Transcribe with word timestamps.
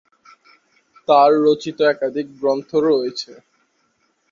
তার 1.07 1.31
রচিত 1.43 1.77
একাধিক 1.91 2.27
গ্রন্থ 2.39 2.69
রয়েছে। 2.87 3.31